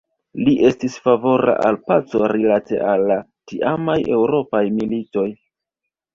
Li 0.45 0.53
estis 0.69 0.95
favora 1.07 1.53
al 1.67 1.77
paco 1.91 2.31
rilate 2.31 2.81
al 2.93 3.05
la 3.13 3.19
tiamaj 3.53 3.99
eŭropaj 4.17 4.65
militoj. 4.81 5.29